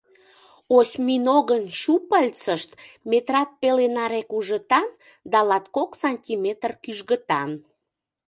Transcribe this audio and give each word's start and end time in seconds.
Осьминогын 0.75 1.63
щупальцышт 1.79 2.71
метрат 3.09 3.49
пеле 3.59 3.87
наре 3.95 4.21
кужытан 4.31 4.87
да 5.31 5.39
латкок 5.49 5.91
сантиметр 6.03 6.71
кӱжгытан. 6.83 7.51